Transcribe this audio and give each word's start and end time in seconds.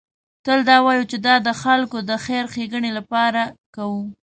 تل 0.45 0.59
دا 0.69 0.77
وایو 0.85 1.09
چې 1.11 1.17
دا 1.27 1.35
د 1.47 1.49
خلکو 1.61 1.97
د 2.09 2.11
خیر 2.25 2.43
ښېګڼې 2.53 2.91
لپاره 2.97 3.41
کوو. 3.75 4.03